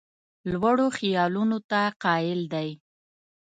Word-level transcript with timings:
لوړو 0.51 0.87
خیالونو 0.97 1.57
ته 1.69 1.81
قایل 2.03 2.41
دی. 2.53 2.69